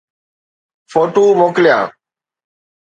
[0.91, 1.79] photo موڪليا